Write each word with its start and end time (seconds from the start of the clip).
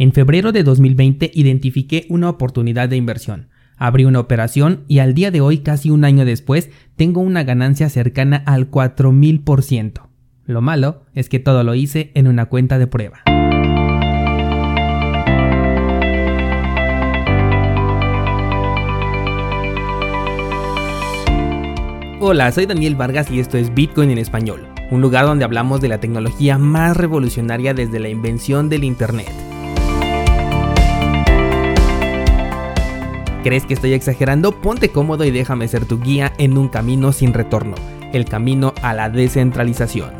En 0.00 0.12
febrero 0.12 0.52
de 0.52 0.62
2020 0.62 1.32
identifiqué 1.34 2.06
una 2.08 2.30
oportunidad 2.30 2.88
de 2.88 2.94
inversión. 2.94 3.48
Abrí 3.76 4.04
una 4.04 4.20
operación 4.20 4.84
y 4.86 5.00
al 5.00 5.12
día 5.12 5.32
de 5.32 5.40
hoy, 5.40 5.58
casi 5.58 5.90
un 5.90 6.04
año 6.04 6.24
después, 6.24 6.70
tengo 6.94 7.20
una 7.20 7.42
ganancia 7.42 7.88
cercana 7.88 8.36
al 8.46 8.70
4000%. 8.70 10.02
Lo 10.44 10.62
malo 10.62 11.02
es 11.14 11.28
que 11.28 11.40
todo 11.40 11.64
lo 11.64 11.74
hice 11.74 12.12
en 12.14 12.28
una 12.28 12.46
cuenta 12.46 12.78
de 12.78 12.86
prueba. 12.86 13.22
Hola, 22.20 22.52
soy 22.52 22.66
Daniel 22.66 22.94
Vargas 22.94 23.32
y 23.32 23.40
esto 23.40 23.58
es 23.58 23.74
Bitcoin 23.74 24.10
en 24.10 24.18
español, 24.18 24.68
un 24.92 25.00
lugar 25.00 25.24
donde 25.24 25.44
hablamos 25.44 25.80
de 25.80 25.88
la 25.88 25.98
tecnología 25.98 26.56
más 26.56 26.96
revolucionaria 26.96 27.74
desde 27.74 27.98
la 27.98 28.10
invención 28.10 28.68
del 28.68 28.84
Internet. 28.84 29.47
¿Crees 33.44 33.64
que 33.64 33.74
estoy 33.74 33.92
exagerando? 33.92 34.50
Ponte 34.50 34.88
cómodo 34.88 35.24
y 35.24 35.30
déjame 35.30 35.68
ser 35.68 35.84
tu 35.84 36.00
guía 36.00 36.32
en 36.38 36.58
un 36.58 36.66
camino 36.66 37.12
sin 37.12 37.32
retorno, 37.32 37.76
el 38.12 38.24
camino 38.24 38.74
a 38.82 38.94
la 38.94 39.10
descentralización. 39.10 40.10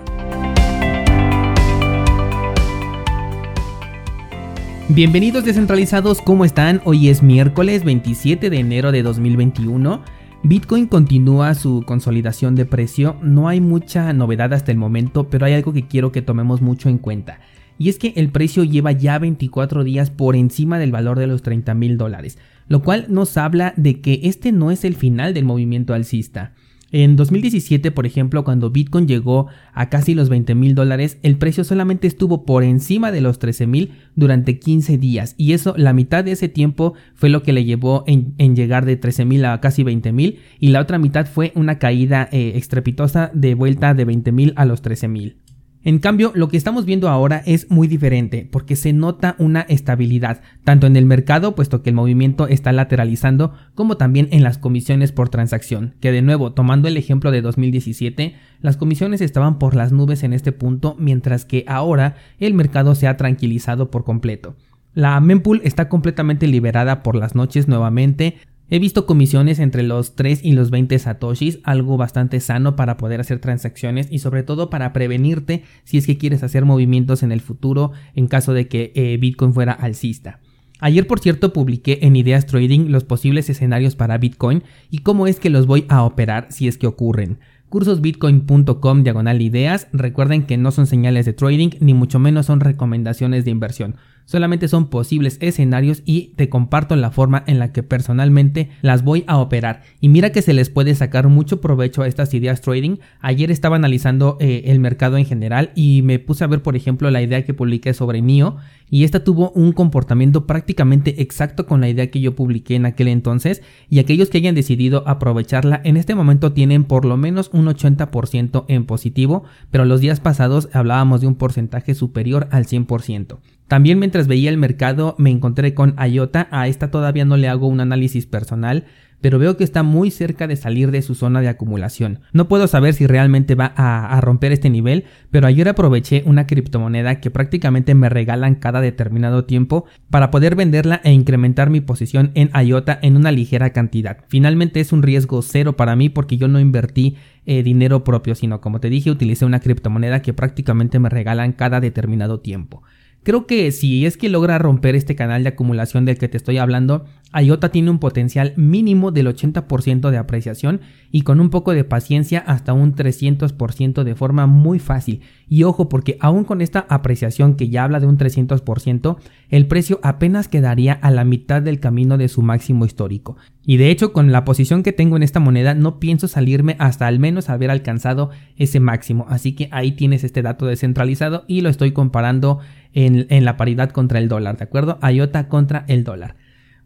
Bienvenidos 4.88 5.44
descentralizados, 5.44 6.22
¿cómo 6.22 6.44
están? 6.44 6.80
Hoy 6.84 7.08
es 7.08 7.24
miércoles 7.24 7.82
27 7.82 8.50
de 8.50 8.58
enero 8.58 8.92
de 8.92 9.02
2021. 9.02 10.00
Bitcoin 10.44 10.86
continúa 10.86 11.54
su 11.54 11.82
consolidación 11.84 12.54
de 12.54 12.66
precio, 12.66 13.16
no 13.20 13.48
hay 13.48 13.60
mucha 13.60 14.12
novedad 14.12 14.54
hasta 14.54 14.70
el 14.70 14.78
momento, 14.78 15.28
pero 15.28 15.44
hay 15.44 15.54
algo 15.54 15.72
que 15.72 15.88
quiero 15.88 16.12
que 16.12 16.22
tomemos 16.22 16.62
mucho 16.62 16.88
en 16.88 16.98
cuenta. 16.98 17.40
Y 17.78 17.88
es 17.88 17.98
que 17.98 18.12
el 18.16 18.30
precio 18.30 18.64
lleva 18.64 18.92
ya 18.92 19.18
24 19.18 19.84
días 19.84 20.10
por 20.10 20.36
encima 20.36 20.78
del 20.78 20.92
valor 20.92 21.18
de 21.18 21.28
los 21.28 21.42
30 21.42 21.74
mil 21.74 21.96
dólares 21.96 22.38
lo 22.68 22.82
cual 22.82 23.06
nos 23.08 23.36
habla 23.36 23.74
de 23.76 24.00
que 24.00 24.20
este 24.24 24.52
no 24.52 24.70
es 24.70 24.84
el 24.84 24.94
final 24.94 25.34
del 25.34 25.44
movimiento 25.44 25.94
alcista. 25.94 26.52
En 26.90 27.16
2017, 27.16 27.90
por 27.90 28.06
ejemplo, 28.06 28.44
cuando 28.44 28.70
Bitcoin 28.70 29.06
llegó 29.06 29.48
a 29.74 29.90
casi 29.90 30.14
los 30.14 30.30
20 30.30 30.54
mil 30.54 30.74
dólares, 30.74 31.18
el 31.22 31.36
precio 31.36 31.62
solamente 31.62 32.06
estuvo 32.06 32.46
por 32.46 32.64
encima 32.64 33.12
de 33.12 33.20
los 33.20 33.38
13 33.38 33.66
mil 33.66 33.92
durante 34.16 34.58
15 34.58 34.96
días. 34.96 35.34
Y 35.36 35.52
eso, 35.52 35.74
la 35.76 35.92
mitad 35.92 36.24
de 36.24 36.32
ese 36.32 36.48
tiempo 36.48 36.94
fue 37.14 37.28
lo 37.28 37.42
que 37.42 37.52
le 37.52 37.66
llevó 37.66 38.04
en, 38.06 38.56
llegar 38.56 38.86
de 38.86 38.96
13 38.96 39.26
mil 39.26 39.44
a 39.44 39.60
casi 39.60 39.82
20 39.82 40.12
mil. 40.12 40.38
Y 40.60 40.68
la 40.68 40.80
otra 40.80 40.98
mitad 40.98 41.26
fue 41.26 41.52
una 41.54 41.78
caída 41.78 42.26
eh, 42.32 42.52
estrepitosa 42.54 43.30
de 43.34 43.54
vuelta 43.54 43.92
de 43.92 44.06
20 44.06 44.32
mil 44.32 44.52
a 44.56 44.64
los 44.64 44.80
13 44.80 45.08
mil. 45.08 45.36
En 45.84 46.00
cambio, 46.00 46.32
lo 46.34 46.48
que 46.48 46.56
estamos 46.56 46.84
viendo 46.84 47.08
ahora 47.08 47.42
es 47.46 47.70
muy 47.70 47.86
diferente 47.86 48.48
porque 48.50 48.74
se 48.74 48.92
nota 48.92 49.36
una 49.38 49.60
estabilidad, 49.62 50.42
tanto 50.64 50.88
en 50.88 50.96
el 50.96 51.06
mercado, 51.06 51.54
puesto 51.54 51.82
que 51.82 51.90
el 51.90 51.96
movimiento 51.96 52.48
está 52.48 52.72
lateralizando, 52.72 53.54
como 53.74 53.96
también 53.96 54.28
en 54.32 54.42
las 54.42 54.58
comisiones 54.58 55.12
por 55.12 55.28
transacción, 55.28 55.94
que 56.00 56.10
de 56.10 56.20
nuevo, 56.20 56.52
tomando 56.52 56.88
el 56.88 56.96
ejemplo 56.96 57.30
de 57.30 57.42
2017, 57.42 58.34
las 58.60 58.76
comisiones 58.76 59.20
estaban 59.20 59.60
por 59.60 59.76
las 59.76 59.92
nubes 59.92 60.24
en 60.24 60.32
este 60.32 60.50
punto, 60.50 60.96
mientras 60.98 61.44
que 61.44 61.64
ahora 61.68 62.16
el 62.40 62.54
mercado 62.54 62.96
se 62.96 63.06
ha 63.06 63.16
tranquilizado 63.16 63.90
por 63.90 64.02
completo. 64.04 64.56
La 64.94 65.20
mempool 65.20 65.60
está 65.62 65.88
completamente 65.88 66.48
liberada 66.48 67.04
por 67.04 67.14
las 67.14 67.36
noches 67.36 67.68
nuevamente, 67.68 68.36
He 68.70 68.78
visto 68.78 69.06
comisiones 69.06 69.60
entre 69.60 69.82
los 69.82 70.14
3 70.14 70.40
y 70.44 70.52
los 70.52 70.70
20 70.70 70.98
satoshis, 70.98 71.58
algo 71.62 71.96
bastante 71.96 72.38
sano 72.40 72.76
para 72.76 72.98
poder 72.98 73.20
hacer 73.20 73.38
transacciones 73.38 74.08
y 74.10 74.18
sobre 74.18 74.42
todo 74.42 74.68
para 74.68 74.92
prevenirte 74.92 75.64
si 75.84 75.96
es 75.96 76.06
que 76.06 76.18
quieres 76.18 76.42
hacer 76.42 76.66
movimientos 76.66 77.22
en 77.22 77.32
el 77.32 77.40
futuro 77.40 77.92
en 78.14 78.26
caso 78.26 78.52
de 78.52 78.68
que 78.68 78.92
eh, 78.94 79.16
Bitcoin 79.18 79.54
fuera 79.54 79.72
alcista. 79.72 80.40
Ayer, 80.80 81.06
por 81.06 81.18
cierto, 81.18 81.52
publiqué 81.52 82.00
en 82.02 82.14
Ideas 82.14 82.46
Trading 82.46 82.90
los 82.90 83.04
posibles 83.04 83.48
escenarios 83.48 83.96
para 83.96 84.18
Bitcoin 84.18 84.62
y 84.90 84.98
cómo 84.98 85.26
es 85.26 85.40
que 85.40 85.50
los 85.50 85.66
voy 85.66 85.86
a 85.88 86.02
operar 86.02 86.48
si 86.50 86.68
es 86.68 86.76
que 86.76 86.86
ocurren 86.86 87.38
cursosbitcoin.com 87.68 89.02
diagonal 89.02 89.42
ideas. 89.42 89.88
Recuerden 89.92 90.44
que 90.44 90.56
no 90.56 90.70
son 90.70 90.86
señales 90.86 91.26
de 91.26 91.32
trading 91.32 91.70
ni 91.80 91.94
mucho 91.94 92.18
menos 92.18 92.46
son 92.46 92.60
recomendaciones 92.60 93.44
de 93.44 93.50
inversión 93.50 93.96
solamente 94.28 94.68
son 94.68 94.88
posibles 94.88 95.38
escenarios 95.40 96.02
y 96.04 96.34
te 96.36 96.50
comparto 96.50 96.94
la 96.96 97.10
forma 97.10 97.44
en 97.46 97.58
la 97.58 97.72
que 97.72 97.82
personalmente 97.82 98.68
las 98.82 99.02
voy 99.02 99.24
a 99.26 99.38
operar. 99.38 99.80
Y 100.02 100.10
mira 100.10 100.32
que 100.32 100.42
se 100.42 100.52
les 100.52 100.68
puede 100.68 100.94
sacar 100.94 101.28
mucho 101.28 101.62
provecho 101.62 102.02
a 102.02 102.08
estas 102.08 102.34
ideas 102.34 102.60
trading. 102.60 102.98
Ayer 103.20 103.50
estaba 103.50 103.76
analizando 103.76 104.36
eh, 104.38 104.64
el 104.66 104.80
mercado 104.80 105.16
en 105.16 105.24
general 105.24 105.70
y 105.74 106.02
me 106.02 106.18
puse 106.18 106.44
a 106.44 106.46
ver 106.46 106.60
por 106.60 106.76
ejemplo 106.76 107.10
la 107.10 107.22
idea 107.22 107.42
que 107.46 107.54
publiqué 107.54 107.94
sobre 107.94 108.20
NIO 108.20 108.58
y 108.90 109.04
esta 109.04 109.24
tuvo 109.24 109.50
un 109.52 109.72
comportamiento 109.72 110.46
prácticamente 110.46 111.22
exacto 111.22 111.64
con 111.64 111.80
la 111.80 111.88
idea 111.88 112.10
que 112.10 112.20
yo 112.20 112.36
publiqué 112.36 112.74
en 112.74 112.84
aquel 112.84 113.08
entonces 113.08 113.62
y 113.88 113.98
aquellos 113.98 114.28
que 114.28 114.38
hayan 114.38 114.54
decidido 114.54 115.04
aprovecharla 115.08 115.80
en 115.84 115.96
este 115.96 116.14
momento 116.14 116.52
tienen 116.52 116.84
por 116.84 117.06
lo 117.06 117.16
menos 117.16 117.48
un 117.54 117.64
80% 117.64 118.66
en 118.68 118.84
positivo, 118.84 119.44
pero 119.70 119.86
los 119.86 120.02
días 120.02 120.20
pasados 120.20 120.68
hablábamos 120.74 121.22
de 121.22 121.28
un 121.28 121.34
porcentaje 121.34 121.94
superior 121.94 122.46
al 122.50 122.66
100%. 122.66 123.38
También 123.68 123.98
mientras 123.98 124.26
veía 124.26 124.50
el 124.50 124.56
mercado 124.56 125.14
me 125.18 125.30
encontré 125.30 125.74
con 125.74 125.94
IOTA, 125.98 126.48
a 126.50 126.68
esta 126.68 126.90
todavía 126.90 127.26
no 127.26 127.36
le 127.36 127.48
hago 127.48 127.68
un 127.68 127.80
análisis 127.80 128.26
personal, 128.26 128.86
pero 129.20 129.38
veo 129.38 129.56
que 129.56 129.64
está 129.64 129.82
muy 129.82 130.10
cerca 130.10 130.46
de 130.46 130.56
salir 130.56 130.90
de 130.90 131.02
su 131.02 131.14
zona 131.14 131.40
de 131.40 131.48
acumulación. 131.48 132.20
No 132.32 132.48
puedo 132.48 132.66
saber 132.66 132.94
si 132.94 133.06
realmente 133.06 133.54
va 133.54 133.72
a, 133.76 134.18
romper 134.20 134.52
este 134.52 134.70
nivel, 134.70 135.04
pero 135.30 135.46
ayer 135.46 135.68
aproveché 135.68 136.22
una 136.24 136.46
criptomoneda 136.46 137.20
que 137.20 137.30
prácticamente 137.30 137.94
me 137.94 138.08
regalan 138.08 138.54
cada 138.54 138.80
determinado 138.80 139.44
tiempo 139.44 139.86
para 140.10 140.30
poder 140.30 140.54
venderla 140.54 141.00
e 141.04 141.12
incrementar 141.12 141.70
mi 141.70 141.80
posición 141.80 142.30
en 142.34 142.50
IOTA 142.54 142.98
en 143.02 143.16
una 143.16 143.32
ligera 143.32 143.70
cantidad. 143.70 144.18
Finalmente 144.28 144.80
es 144.80 144.92
un 144.92 145.02
riesgo 145.02 145.42
cero 145.42 145.76
para 145.76 145.96
mí 145.96 146.08
porque 146.08 146.36
yo 146.36 146.48
no 146.48 146.60
invertí 146.60 147.16
eh, 147.46 147.62
dinero 147.62 148.04
propio, 148.04 148.34
sino 148.34 148.60
como 148.60 148.80
te 148.80 148.90
dije 148.90 149.10
utilicé 149.10 149.44
una 149.44 149.60
criptomoneda 149.60 150.22
que 150.22 150.34
prácticamente 150.34 150.98
me 150.98 151.08
regalan 151.08 151.52
cada 151.52 151.80
determinado 151.80 152.40
tiempo. 152.40 152.82
Creo 153.22 153.46
que 153.46 153.70
si 153.72 154.06
es 154.06 154.16
que 154.16 154.28
logra 154.28 154.58
romper 154.58 154.94
este 154.94 155.14
canal 155.14 155.42
de 155.42 155.50
acumulación 155.50 156.04
del 156.04 156.18
que 156.18 156.28
te 156.28 156.36
estoy 156.36 156.58
hablando, 156.58 157.04
IOTA 157.34 157.68
tiene 157.68 157.90
un 157.90 157.98
potencial 157.98 158.54
mínimo 158.56 159.10
del 159.10 159.26
80% 159.26 160.10
de 160.10 160.16
apreciación 160.16 160.80
y 161.10 161.22
con 161.22 161.40
un 161.40 161.50
poco 161.50 161.72
de 161.72 161.84
paciencia 161.84 162.38
hasta 162.38 162.72
un 162.72 162.94
300% 162.94 164.02
de 164.02 164.14
forma 164.14 164.46
muy 164.46 164.78
fácil. 164.78 165.20
Y 165.46 165.64
ojo 165.64 165.88
porque 165.88 166.16
aún 166.20 166.44
con 166.44 166.62
esta 166.62 166.86
apreciación 166.88 167.54
que 167.56 167.68
ya 167.68 167.84
habla 167.84 168.00
de 168.00 168.06
un 168.06 168.16
300%, 168.16 169.16
el 169.50 169.66
precio 169.66 170.00
apenas 170.02 170.48
quedaría 170.48 170.94
a 170.94 171.10
la 171.10 171.24
mitad 171.24 171.60
del 171.60 171.80
camino 171.80 172.16
de 172.16 172.28
su 172.28 172.40
máximo 172.40 172.86
histórico. 172.86 173.36
Y 173.64 173.76
de 173.76 173.90
hecho 173.90 174.14
con 174.14 174.32
la 174.32 174.46
posición 174.46 174.82
que 174.82 174.92
tengo 174.92 175.16
en 175.16 175.22
esta 175.22 175.40
moneda 175.40 175.74
no 175.74 176.00
pienso 176.00 176.28
salirme 176.28 176.76
hasta 176.78 177.06
al 177.06 177.18
menos 177.18 177.50
haber 177.50 177.70
alcanzado 177.70 178.30
ese 178.56 178.80
máximo. 178.80 179.26
Así 179.28 179.52
que 179.52 179.68
ahí 179.70 179.92
tienes 179.92 180.24
este 180.24 180.40
dato 180.40 180.64
descentralizado 180.64 181.44
y 181.46 181.60
lo 181.60 181.68
estoy 181.68 181.92
comparando 181.92 182.60
en, 182.92 183.44
la 183.44 183.56
paridad 183.56 183.90
contra 183.90 184.18
el 184.18 184.28
dólar, 184.28 184.56
¿de 184.56 184.64
acuerdo? 184.64 184.98
IOTA 185.02 185.48
contra 185.48 185.84
el 185.88 186.04
dólar. 186.04 186.36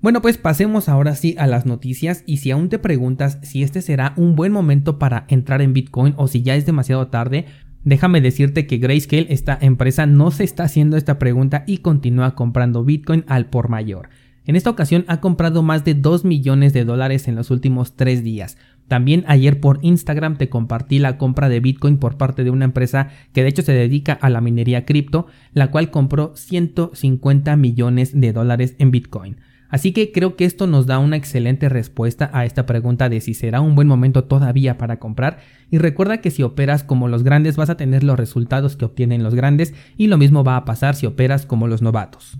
Bueno, 0.00 0.20
pues 0.20 0.36
pasemos 0.36 0.88
ahora 0.88 1.14
sí 1.14 1.36
a 1.38 1.46
las 1.46 1.64
noticias 1.64 2.24
y 2.26 2.38
si 2.38 2.50
aún 2.50 2.68
te 2.68 2.78
preguntas 2.78 3.38
si 3.42 3.62
este 3.62 3.82
será 3.82 4.14
un 4.16 4.34
buen 4.34 4.50
momento 4.50 4.98
para 4.98 5.26
entrar 5.28 5.62
en 5.62 5.72
Bitcoin 5.72 6.14
o 6.16 6.26
si 6.26 6.42
ya 6.42 6.56
es 6.56 6.66
demasiado 6.66 7.06
tarde, 7.06 7.46
déjame 7.84 8.20
decirte 8.20 8.66
que 8.66 8.78
Grayscale, 8.78 9.26
esta 9.30 9.56
empresa, 9.60 10.06
no 10.06 10.30
se 10.32 10.44
está 10.44 10.64
haciendo 10.64 10.96
esta 10.96 11.18
pregunta 11.18 11.62
y 11.66 11.78
continúa 11.78 12.34
comprando 12.34 12.84
Bitcoin 12.84 13.24
al 13.28 13.46
por 13.46 13.68
mayor. 13.68 14.08
En 14.44 14.56
esta 14.56 14.70
ocasión 14.70 15.04
ha 15.06 15.20
comprado 15.20 15.62
más 15.62 15.84
de 15.84 15.94
2 15.94 16.24
millones 16.24 16.72
de 16.72 16.84
dólares 16.84 17.28
en 17.28 17.36
los 17.36 17.50
últimos 17.50 17.94
3 17.94 18.24
días. 18.24 18.58
También 18.88 19.24
ayer 19.28 19.60
por 19.60 19.78
Instagram 19.82 20.36
te 20.36 20.48
compartí 20.48 20.98
la 20.98 21.16
compra 21.16 21.48
de 21.48 21.60
Bitcoin 21.60 21.98
por 21.98 22.16
parte 22.16 22.42
de 22.42 22.50
una 22.50 22.64
empresa 22.64 23.10
que 23.32 23.42
de 23.42 23.48
hecho 23.48 23.62
se 23.62 23.72
dedica 23.72 24.12
a 24.12 24.28
la 24.30 24.40
minería 24.40 24.84
cripto, 24.84 25.26
la 25.54 25.70
cual 25.70 25.90
compró 25.90 26.32
150 26.34 27.56
millones 27.56 28.20
de 28.20 28.32
dólares 28.32 28.74
en 28.78 28.90
Bitcoin. 28.90 29.36
Así 29.68 29.92
que 29.92 30.12
creo 30.12 30.36
que 30.36 30.44
esto 30.44 30.66
nos 30.66 30.86
da 30.86 30.98
una 30.98 31.16
excelente 31.16 31.70
respuesta 31.70 32.28
a 32.34 32.44
esta 32.44 32.66
pregunta 32.66 33.08
de 33.08 33.22
si 33.22 33.32
será 33.32 33.62
un 33.62 33.74
buen 33.74 33.88
momento 33.88 34.24
todavía 34.24 34.76
para 34.76 34.98
comprar 34.98 35.38
y 35.70 35.78
recuerda 35.78 36.20
que 36.20 36.30
si 36.30 36.42
operas 36.42 36.84
como 36.84 37.08
los 37.08 37.22
grandes 37.22 37.56
vas 37.56 37.70
a 37.70 37.78
tener 37.78 38.04
los 38.04 38.18
resultados 38.18 38.76
que 38.76 38.84
obtienen 38.84 39.22
los 39.22 39.34
grandes 39.34 39.72
y 39.96 40.08
lo 40.08 40.18
mismo 40.18 40.44
va 40.44 40.56
a 40.56 40.66
pasar 40.66 40.94
si 40.94 41.06
operas 41.06 41.46
como 41.46 41.68
los 41.68 41.80
novatos. 41.80 42.38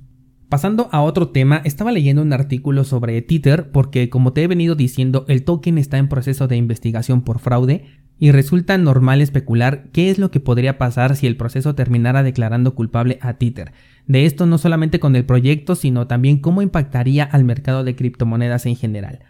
Pasando 0.53 0.91
a 0.93 1.01
otro 1.01 1.29
tema, 1.29 1.63
estaba 1.65 1.93
leyendo 1.93 2.21
un 2.21 2.35
artículo 2.35 2.85
sobre 2.85 3.23
Tether 3.23 3.71
porque 3.71 4.11
como 4.11 4.35
te 4.35 4.43
he 4.43 4.47
venido 4.47 4.75
diciendo 4.75 5.25
el 5.29 5.45
token 5.45 5.79
está 5.79 5.97
en 5.97 6.09
proceso 6.09 6.47
de 6.47 6.59
investigación 6.59 7.23
por 7.23 7.39
fraude 7.39 7.87
y 8.19 8.33
resulta 8.33 8.77
normal 8.77 9.23
especular 9.23 9.85
qué 9.93 10.11
es 10.11 10.19
lo 10.19 10.31
que 10.31 10.41
podría 10.41 10.77
pasar 10.77 11.17
si 11.17 11.27
el 11.27 11.39
proceso 11.39 11.75
terminara 11.75 12.23
declarando 12.23 12.75
culpable 12.75 13.19
a 13.23 13.33
Tether 13.39 13.73
de 14.07 14.27
esto 14.27 14.45
no 14.45 14.59
solamente 14.59 15.01
con 15.01 15.17
el 15.17 15.25
proyecto, 15.25 15.75
sino 15.75 16.07
también 16.07 16.37
cómo 16.37 16.61
impactaría 16.61 17.25
al 17.25 17.45
mercado 17.45 17.83
de 17.83 17.97
criptomonedas 17.97 18.67
en 18.67 18.77
general. 18.77 19.21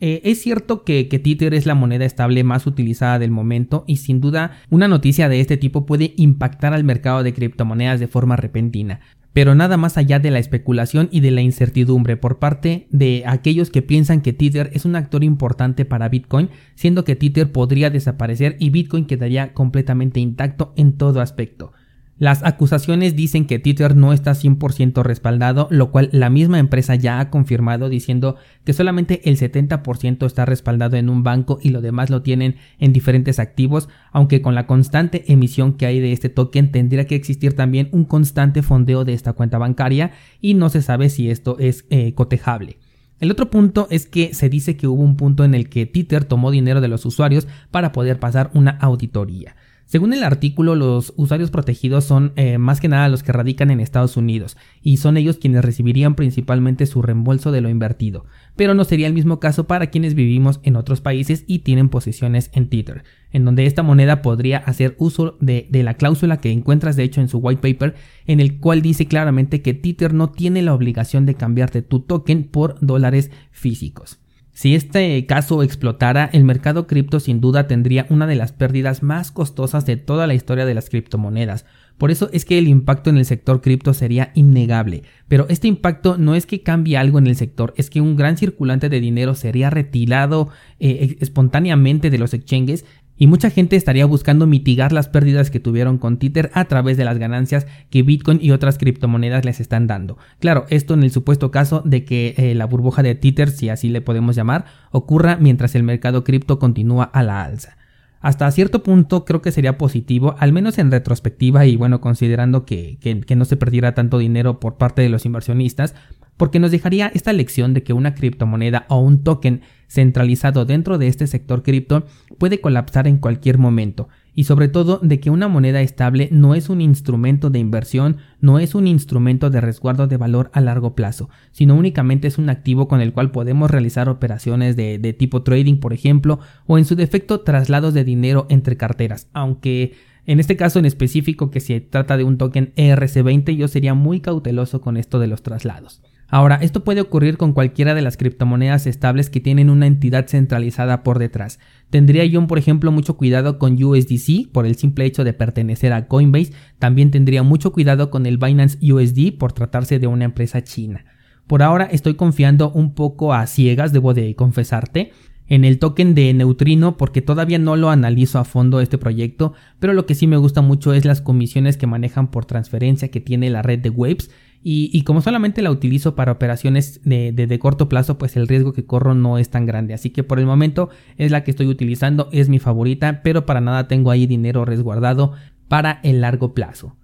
Eh, 0.00 0.20
es 0.22 0.40
cierto 0.40 0.84
que, 0.84 1.08
que, 1.08 1.18
Tether 1.18 1.54
es 1.54 1.66
la 1.66 1.74
moneda 1.74 2.04
estable 2.04 2.44
más 2.44 2.68
utilizada 2.68 3.18
del 3.18 3.32
momento 3.32 3.82
y 3.88 3.96
sin 3.96 4.20
duda 4.20 4.52
una 4.70 4.86
noticia 4.86 5.28
de 5.28 5.40
este 5.40 5.56
tipo 5.56 5.86
puede 5.86 6.14
impactar 6.16 6.72
al 6.72 6.84
mercado 6.84 7.24
de 7.24 7.34
criptomonedas 7.34 7.98
de 7.98 8.06
forma 8.06 8.36
repentina. 8.36 9.00
Pero 9.38 9.54
nada 9.54 9.76
más 9.76 9.96
allá 9.96 10.18
de 10.18 10.32
la 10.32 10.40
especulación 10.40 11.08
y 11.12 11.20
de 11.20 11.30
la 11.30 11.42
incertidumbre 11.42 12.16
por 12.16 12.40
parte 12.40 12.88
de 12.90 13.22
aquellos 13.24 13.70
que 13.70 13.82
piensan 13.82 14.20
que 14.20 14.32
Tether 14.32 14.68
es 14.72 14.84
un 14.84 14.96
actor 14.96 15.22
importante 15.22 15.84
para 15.84 16.08
Bitcoin, 16.08 16.50
siendo 16.74 17.04
que 17.04 17.14
Tether 17.14 17.52
podría 17.52 17.88
desaparecer 17.88 18.56
y 18.58 18.70
Bitcoin 18.70 19.06
quedaría 19.06 19.54
completamente 19.54 20.18
intacto 20.18 20.72
en 20.74 20.94
todo 20.94 21.20
aspecto. 21.20 21.70
Las 22.18 22.42
acusaciones 22.42 23.14
dicen 23.14 23.46
que 23.46 23.60
Tether 23.60 23.94
no 23.94 24.12
está 24.12 24.32
100% 24.32 25.04
respaldado, 25.04 25.68
lo 25.70 25.92
cual 25.92 26.08
la 26.12 26.30
misma 26.30 26.58
empresa 26.58 26.96
ya 26.96 27.20
ha 27.20 27.30
confirmado 27.30 27.88
diciendo 27.88 28.34
que 28.64 28.72
solamente 28.72 29.20
el 29.30 29.36
70% 29.36 30.26
está 30.26 30.44
respaldado 30.44 30.96
en 30.96 31.10
un 31.10 31.22
banco 31.22 31.60
y 31.62 31.70
lo 31.70 31.80
demás 31.80 32.10
lo 32.10 32.22
tienen 32.22 32.56
en 32.80 32.92
diferentes 32.92 33.38
activos, 33.38 33.88
aunque 34.10 34.42
con 34.42 34.56
la 34.56 34.66
constante 34.66 35.32
emisión 35.32 35.74
que 35.74 35.86
hay 35.86 36.00
de 36.00 36.10
este 36.10 36.28
token 36.28 36.72
tendría 36.72 37.06
que 37.06 37.14
existir 37.14 37.54
también 37.54 37.88
un 37.92 38.04
constante 38.04 38.62
fondeo 38.62 39.04
de 39.04 39.14
esta 39.14 39.34
cuenta 39.34 39.58
bancaria 39.58 40.10
y 40.40 40.54
no 40.54 40.70
se 40.70 40.82
sabe 40.82 41.10
si 41.10 41.30
esto 41.30 41.56
es 41.60 41.84
eh, 41.90 42.14
cotejable. 42.14 42.78
El 43.20 43.30
otro 43.30 43.48
punto 43.48 43.86
es 43.90 44.06
que 44.06 44.34
se 44.34 44.48
dice 44.48 44.76
que 44.76 44.88
hubo 44.88 45.02
un 45.02 45.16
punto 45.16 45.44
en 45.44 45.54
el 45.54 45.68
que 45.68 45.86
Tether 45.86 46.24
tomó 46.24 46.50
dinero 46.50 46.80
de 46.80 46.88
los 46.88 47.06
usuarios 47.06 47.46
para 47.70 47.92
poder 47.92 48.18
pasar 48.18 48.50
una 48.54 48.72
auditoría. 48.72 49.54
Según 49.88 50.12
el 50.12 50.22
artículo, 50.22 50.74
los 50.74 51.14
usuarios 51.16 51.50
protegidos 51.50 52.04
son 52.04 52.34
eh, 52.36 52.58
más 52.58 52.78
que 52.78 52.88
nada 52.88 53.08
los 53.08 53.22
que 53.22 53.32
radican 53.32 53.70
en 53.70 53.80
Estados 53.80 54.18
Unidos 54.18 54.58
y 54.82 54.98
son 54.98 55.16
ellos 55.16 55.38
quienes 55.38 55.64
recibirían 55.64 56.14
principalmente 56.14 56.84
su 56.84 57.00
reembolso 57.00 57.52
de 57.52 57.62
lo 57.62 57.70
invertido, 57.70 58.26
pero 58.54 58.74
no 58.74 58.84
sería 58.84 59.06
el 59.06 59.14
mismo 59.14 59.40
caso 59.40 59.66
para 59.66 59.86
quienes 59.86 60.12
vivimos 60.12 60.60
en 60.62 60.76
otros 60.76 61.00
países 61.00 61.44
y 61.46 61.60
tienen 61.60 61.88
posiciones 61.88 62.50
en 62.52 62.68
Tether, 62.68 63.02
en 63.32 63.46
donde 63.46 63.64
esta 63.64 63.82
moneda 63.82 64.20
podría 64.20 64.58
hacer 64.58 64.94
uso 64.98 65.38
de, 65.40 65.66
de 65.70 65.82
la 65.82 65.94
cláusula 65.94 66.36
que 66.36 66.52
encuentras 66.52 66.94
de 66.94 67.04
hecho 67.04 67.22
en 67.22 67.30
su 67.30 67.38
white 67.38 67.62
paper, 67.62 67.94
en 68.26 68.40
el 68.40 68.60
cual 68.60 68.82
dice 68.82 69.06
claramente 69.06 69.62
que 69.62 69.72
Tether 69.72 70.12
no 70.12 70.28
tiene 70.32 70.60
la 70.60 70.74
obligación 70.74 71.24
de 71.24 71.34
cambiarte 71.34 71.80
tu 71.80 72.00
token 72.00 72.44
por 72.44 72.76
dólares 72.82 73.30
físicos. 73.52 74.18
Si 74.58 74.74
este 74.74 75.24
caso 75.26 75.62
explotara, 75.62 76.28
el 76.32 76.42
mercado 76.42 76.88
cripto 76.88 77.20
sin 77.20 77.40
duda 77.40 77.68
tendría 77.68 78.06
una 78.10 78.26
de 78.26 78.34
las 78.34 78.50
pérdidas 78.50 79.04
más 79.04 79.30
costosas 79.30 79.86
de 79.86 79.96
toda 79.96 80.26
la 80.26 80.34
historia 80.34 80.66
de 80.66 80.74
las 80.74 80.90
criptomonedas. 80.90 81.64
Por 81.96 82.10
eso 82.10 82.28
es 82.32 82.44
que 82.44 82.58
el 82.58 82.66
impacto 82.66 83.08
en 83.08 83.18
el 83.18 83.24
sector 83.24 83.60
cripto 83.60 83.94
sería 83.94 84.32
innegable. 84.34 85.04
Pero 85.28 85.46
este 85.48 85.68
impacto 85.68 86.18
no 86.18 86.34
es 86.34 86.44
que 86.44 86.64
cambie 86.64 86.96
algo 86.96 87.20
en 87.20 87.28
el 87.28 87.36
sector, 87.36 87.72
es 87.76 87.88
que 87.88 88.00
un 88.00 88.16
gran 88.16 88.36
circulante 88.36 88.88
de 88.88 88.98
dinero 88.98 89.36
sería 89.36 89.70
retirado 89.70 90.48
eh, 90.80 91.18
espontáneamente 91.20 92.10
de 92.10 92.18
los 92.18 92.34
exchanges 92.34 92.84
y 93.18 93.26
mucha 93.26 93.50
gente 93.50 93.76
estaría 93.76 94.06
buscando 94.06 94.46
mitigar 94.46 94.92
las 94.92 95.08
pérdidas 95.08 95.50
que 95.50 95.60
tuvieron 95.60 95.98
con 95.98 96.18
Tether 96.18 96.50
a 96.54 96.64
través 96.66 96.96
de 96.96 97.04
las 97.04 97.18
ganancias 97.18 97.66
que 97.90 98.02
Bitcoin 98.02 98.38
y 98.40 98.52
otras 98.52 98.78
criptomonedas 98.78 99.44
les 99.44 99.60
están 99.60 99.86
dando. 99.86 100.16
Claro, 100.38 100.66
esto 100.70 100.94
en 100.94 101.02
el 101.02 101.10
supuesto 101.10 101.50
caso 101.50 101.82
de 101.84 102.04
que 102.04 102.34
eh, 102.36 102.54
la 102.54 102.66
burbuja 102.66 103.02
de 103.02 103.14
Tether, 103.16 103.50
si 103.50 103.68
así 103.68 103.88
le 103.88 104.00
podemos 104.00 104.36
llamar, 104.36 104.64
ocurra 104.92 105.36
mientras 105.36 105.74
el 105.74 105.82
mercado 105.82 106.24
cripto 106.24 106.58
continúa 106.58 107.04
a 107.04 107.22
la 107.22 107.42
alza. 107.42 107.76
Hasta 108.20 108.50
cierto 108.50 108.82
punto 108.82 109.24
creo 109.24 109.42
que 109.42 109.52
sería 109.52 109.78
positivo, 109.78 110.34
al 110.38 110.52
menos 110.52 110.78
en 110.78 110.90
retrospectiva 110.90 111.66
y 111.66 111.76
bueno, 111.76 112.00
considerando 112.00 112.64
que, 112.64 112.98
que 113.00 113.36
no 113.36 113.44
se 113.44 113.56
perdiera 113.56 113.94
tanto 113.94 114.18
dinero 114.18 114.58
por 114.58 114.76
parte 114.76 115.02
de 115.02 115.08
los 115.08 115.24
inversionistas, 115.24 115.94
porque 116.38 116.58
nos 116.58 116.70
dejaría 116.70 117.12
esta 117.14 117.34
lección 117.34 117.74
de 117.74 117.82
que 117.82 117.92
una 117.92 118.14
criptomoneda 118.14 118.86
o 118.88 119.00
un 119.00 119.22
token 119.22 119.60
centralizado 119.88 120.64
dentro 120.64 120.96
de 120.96 121.08
este 121.08 121.26
sector 121.26 121.62
cripto 121.62 122.06
puede 122.38 122.60
colapsar 122.60 123.06
en 123.06 123.18
cualquier 123.18 123.58
momento 123.58 124.08
y 124.38 124.44
sobre 124.44 124.68
todo 124.68 125.00
de 125.02 125.18
que 125.18 125.30
una 125.30 125.48
moneda 125.48 125.80
estable 125.80 126.28
no 126.30 126.54
es 126.54 126.68
un 126.68 126.80
instrumento 126.80 127.50
de 127.50 127.58
inversión, 127.58 128.18
no 128.40 128.60
es 128.60 128.76
un 128.76 128.86
instrumento 128.86 129.50
de 129.50 129.60
resguardo 129.60 130.06
de 130.06 130.16
valor 130.16 130.48
a 130.54 130.60
largo 130.60 130.94
plazo, 130.94 131.28
sino 131.50 131.74
únicamente 131.74 132.28
es 132.28 132.38
un 132.38 132.48
activo 132.48 132.86
con 132.86 133.00
el 133.00 133.12
cual 133.12 133.32
podemos 133.32 133.68
realizar 133.68 134.08
operaciones 134.08 134.76
de, 134.76 135.16
tipo 135.18 135.42
trading, 135.42 135.80
por 135.80 135.92
ejemplo, 135.92 136.38
o 136.66 136.78
en 136.78 136.84
su 136.84 136.94
defecto 136.94 137.40
traslados 137.40 137.94
de 137.94 138.04
dinero 138.04 138.46
entre 138.48 138.76
carteras, 138.76 139.28
aunque 139.32 139.96
en 140.24 140.38
este 140.38 140.56
caso 140.56 140.78
en 140.78 140.84
específico 140.84 141.50
que 141.50 141.58
se 141.58 141.80
trata 141.80 142.16
de 142.16 142.22
un 142.22 142.38
token 142.38 142.72
ERC20 142.76 143.56
yo 143.56 143.66
sería 143.66 143.94
muy 143.94 144.20
cauteloso 144.20 144.80
con 144.80 144.96
esto 144.96 145.18
de 145.18 145.26
los 145.26 145.42
traslados. 145.42 146.00
Ahora, 146.30 146.56
esto 146.56 146.84
puede 146.84 147.00
ocurrir 147.00 147.38
con 147.38 147.54
cualquiera 147.54 147.94
de 147.94 148.02
las 148.02 148.18
criptomonedas 148.18 148.86
estables 148.86 149.30
que 149.30 149.40
tienen 149.40 149.70
una 149.70 149.86
entidad 149.86 150.26
centralizada 150.28 151.02
por 151.02 151.18
detrás. 151.18 151.58
Tendría 151.88 152.26
yo, 152.26 152.46
por 152.46 152.58
ejemplo, 152.58 152.92
mucho 152.92 153.16
cuidado 153.16 153.58
con 153.58 153.82
USDC 153.82 154.50
por 154.52 154.66
el 154.66 154.76
simple 154.76 155.06
hecho 155.06 155.24
de 155.24 155.32
pertenecer 155.32 155.94
a 155.94 156.06
Coinbase. 156.06 156.52
También 156.78 157.10
tendría 157.10 157.42
mucho 157.42 157.72
cuidado 157.72 158.10
con 158.10 158.26
el 158.26 158.36
Binance 158.36 158.78
USD 158.92 159.38
por 159.38 159.54
tratarse 159.54 159.98
de 159.98 160.06
una 160.06 160.26
empresa 160.26 160.62
china. 160.62 161.06
Por 161.46 161.62
ahora 161.62 161.86
estoy 161.86 162.12
confiando 162.12 162.70
un 162.72 162.94
poco 162.94 163.32
a 163.32 163.46
ciegas, 163.46 163.94
debo 163.94 164.12
de 164.12 164.34
confesarte, 164.34 165.12
en 165.46 165.64
el 165.64 165.78
token 165.78 166.14
de 166.14 166.34
Neutrino 166.34 166.98
porque 166.98 167.22
todavía 167.22 167.58
no 167.58 167.74
lo 167.74 167.88
analizo 167.88 168.38
a 168.38 168.44
fondo 168.44 168.82
este 168.82 168.98
proyecto, 168.98 169.54
pero 169.78 169.94
lo 169.94 170.04
que 170.04 170.14
sí 170.14 170.26
me 170.26 170.36
gusta 170.36 170.60
mucho 170.60 170.92
es 170.92 171.06
las 171.06 171.22
comisiones 171.22 171.78
que 171.78 171.86
manejan 171.86 172.30
por 172.30 172.44
transferencia 172.44 173.10
que 173.10 173.20
tiene 173.20 173.48
la 173.48 173.62
red 173.62 173.78
de 173.78 173.88
Waves 173.88 174.30
y, 174.62 175.02
como 175.02 175.20
solamente 175.20 175.62
la 175.62 175.70
utilizo 175.70 176.14
para 176.14 176.32
operaciones 176.32 177.00
de, 177.04 177.58
corto 177.60 177.88
plazo, 177.88 178.18
pues 178.18 178.36
el 178.36 178.48
riesgo 178.48 178.72
que 178.72 178.84
corro 178.84 179.14
no 179.14 179.38
es 179.38 179.50
tan 179.50 179.66
grande. 179.66 179.94
Así 179.94 180.10
que 180.10 180.24
por 180.24 180.38
el 180.38 180.46
momento 180.46 180.90
es 181.16 181.30
la 181.30 181.44
que 181.44 181.52
estoy 181.52 181.66
utilizando, 181.68 182.28
es 182.32 182.48
mi 182.48 182.58
favorita, 182.58 183.22
pero 183.22 183.46
para 183.46 183.60
nada 183.60 183.88
tengo 183.88 184.10
ahí 184.10 184.26
dinero 184.26 184.64
resguardado 184.64 185.32
para 185.68 186.00
el 186.02 186.20
largo 186.20 186.54
plazo. 186.54 186.96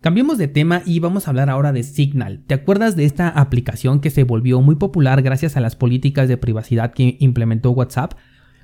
Cambiemos 0.00 0.38
de 0.38 0.48
tema 0.48 0.82
y 0.84 0.98
vamos 1.00 1.26
a 1.26 1.30
hablar 1.30 1.50
ahora 1.50 1.72
de 1.72 1.82
Signal. 1.82 2.42
¿Te 2.46 2.54
acuerdas 2.54 2.96
de 2.96 3.04
esta 3.04 3.28
aplicación 3.28 4.00
que 4.00 4.10
se 4.10 4.24
volvió 4.24 4.60
muy 4.60 4.76
popular 4.76 5.22
gracias 5.22 5.56
a 5.56 5.60
las 5.60 5.76
políticas 5.76 6.28
de 6.28 6.36
privacidad 6.36 6.92
que 6.92 7.16
implementó 7.20 7.70
WhatsApp? 7.70 8.14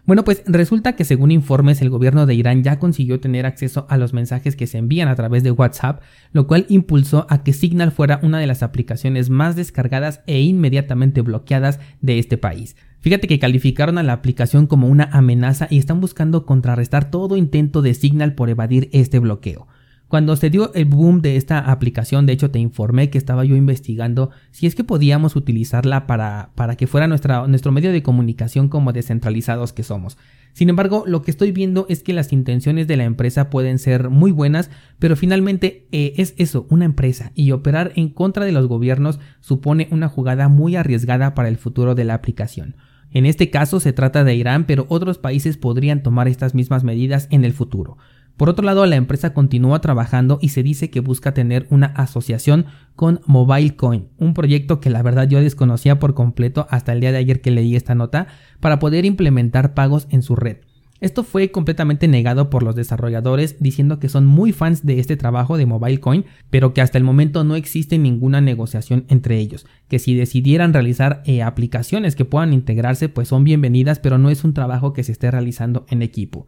Bueno, 0.08 0.24
pues 0.24 0.42
resulta 0.46 0.96
que 0.96 1.04
según 1.04 1.30
informes 1.30 1.82
el 1.82 1.90
gobierno 1.90 2.24
de 2.24 2.34
Irán 2.34 2.62
ya 2.62 2.78
consiguió 2.78 3.20
tener 3.20 3.44
acceso 3.44 3.84
a 3.90 3.98
los 3.98 4.14
mensajes 4.14 4.56
que 4.56 4.66
se 4.66 4.78
envían 4.78 5.06
a 5.06 5.14
través 5.14 5.42
de 5.42 5.50
WhatsApp, 5.50 6.00
lo 6.32 6.46
cual 6.46 6.64
impulsó 6.70 7.26
a 7.28 7.44
que 7.44 7.52
Signal 7.52 7.92
fuera 7.92 8.18
una 8.22 8.38
de 8.38 8.46
las 8.46 8.62
aplicaciones 8.62 9.28
más 9.28 9.54
descargadas 9.54 10.22
e 10.26 10.40
inmediatamente 10.40 11.20
bloqueadas 11.20 11.78
de 12.00 12.18
este 12.18 12.38
país. 12.38 12.74
Fíjate 13.00 13.28
que 13.28 13.38
calificaron 13.38 13.98
a 13.98 14.02
la 14.02 14.14
aplicación 14.14 14.66
como 14.66 14.88
una 14.88 15.10
amenaza 15.12 15.66
y 15.68 15.76
están 15.76 16.00
buscando 16.00 16.46
contrarrestar 16.46 17.10
todo 17.10 17.36
intento 17.36 17.82
de 17.82 17.92
Signal 17.92 18.34
por 18.34 18.48
evadir 18.48 18.88
este 18.94 19.18
bloqueo. 19.18 19.68
Cuando 20.08 20.36
se 20.36 20.48
dio 20.48 20.72
el 20.72 20.86
boom 20.86 21.20
de 21.20 21.36
esta 21.36 21.58
aplicación, 21.58 22.24
de 22.24 22.32
hecho 22.32 22.50
te 22.50 22.58
informé 22.58 23.10
que 23.10 23.18
estaba 23.18 23.44
yo 23.44 23.56
investigando 23.56 24.30
si 24.52 24.66
es 24.66 24.74
que 24.74 24.82
podíamos 24.82 25.36
utilizarla 25.36 26.06
para, 26.06 26.50
para 26.54 26.76
que 26.76 26.86
fuera 26.86 27.06
nuestra, 27.06 27.46
nuestro 27.46 27.72
medio 27.72 27.92
de 27.92 28.02
comunicación 28.02 28.70
como 28.70 28.94
descentralizados 28.94 29.74
que 29.74 29.82
somos. 29.82 30.16
Sin 30.54 30.70
embargo, 30.70 31.04
lo 31.06 31.20
que 31.20 31.30
estoy 31.30 31.52
viendo 31.52 31.84
es 31.90 32.02
que 32.02 32.14
las 32.14 32.32
intenciones 32.32 32.86
de 32.86 32.96
la 32.96 33.04
empresa 33.04 33.50
pueden 33.50 33.78
ser 33.78 34.08
muy 34.08 34.32
buenas, 34.32 34.70
pero 34.98 35.14
finalmente 35.14 35.86
eh, 35.92 36.14
es 36.16 36.34
eso, 36.38 36.66
una 36.70 36.86
empresa, 36.86 37.30
y 37.34 37.52
operar 37.52 37.92
en 37.94 38.08
contra 38.08 38.46
de 38.46 38.52
los 38.52 38.66
gobiernos 38.66 39.20
supone 39.40 39.88
una 39.90 40.08
jugada 40.08 40.48
muy 40.48 40.74
arriesgada 40.74 41.34
para 41.34 41.48
el 41.48 41.58
futuro 41.58 41.94
de 41.94 42.04
la 42.04 42.14
aplicación. 42.14 42.76
En 43.10 43.26
este 43.26 43.50
caso 43.50 43.78
se 43.80 43.92
trata 43.92 44.24
de 44.24 44.34
Irán, 44.34 44.64
pero 44.64 44.86
otros 44.88 45.18
países 45.18 45.56
podrían 45.56 46.02
tomar 46.02 46.28
estas 46.28 46.54
mismas 46.54 46.84
medidas 46.84 47.28
en 47.30 47.44
el 47.44 47.52
futuro. 47.52 47.96
Por 48.38 48.48
otro 48.48 48.64
lado, 48.64 48.86
la 48.86 48.94
empresa 48.94 49.34
continúa 49.34 49.80
trabajando 49.80 50.38
y 50.40 50.50
se 50.50 50.62
dice 50.62 50.90
que 50.90 51.00
busca 51.00 51.34
tener 51.34 51.66
una 51.70 51.86
asociación 51.86 52.66
con 52.94 53.20
MobileCoin, 53.26 54.06
un 54.16 54.32
proyecto 54.32 54.78
que 54.78 54.90
la 54.90 55.02
verdad 55.02 55.28
yo 55.28 55.40
desconocía 55.40 55.98
por 55.98 56.14
completo 56.14 56.68
hasta 56.70 56.92
el 56.92 57.00
día 57.00 57.10
de 57.10 57.18
ayer 57.18 57.40
que 57.40 57.50
leí 57.50 57.74
esta 57.74 57.96
nota, 57.96 58.28
para 58.60 58.78
poder 58.78 59.04
implementar 59.04 59.74
pagos 59.74 60.06
en 60.10 60.22
su 60.22 60.36
red. 60.36 60.58
Esto 61.00 61.24
fue 61.24 61.50
completamente 61.50 62.06
negado 62.06 62.48
por 62.48 62.62
los 62.62 62.76
desarrolladores 62.76 63.56
diciendo 63.58 63.98
que 63.98 64.08
son 64.08 64.24
muy 64.24 64.52
fans 64.52 64.86
de 64.86 65.00
este 65.00 65.16
trabajo 65.16 65.56
de 65.56 65.66
MobileCoin, 65.66 66.24
pero 66.48 66.72
que 66.72 66.80
hasta 66.80 66.96
el 66.96 67.04
momento 67.04 67.42
no 67.42 67.56
existe 67.56 67.98
ninguna 67.98 68.40
negociación 68.40 69.04
entre 69.08 69.38
ellos, 69.38 69.66
que 69.88 69.98
si 69.98 70.14
decidieran 70.14 70.72
realizar 70.72 71.22
eh, 71.24 71.42
aplicaciones 71.42 72.14
que 72.14 72.24
puedan 72.24 72.52
integrarse 72.52 73.08
pues 73.08 73.26
son 73.26 73.42
bienvenidas, 73.42 73.98
pero 73.98 74.16
no 74.16 74.30
es 74.30 74.44
un 74.44 74.54
trabajo 74.54 74.92
que 74.92 75.02
se 75.02 75.10
esté 75.10 75.28
realizando 75.28 75.86
en 75.88 76.02
equipo. 76.02 76.46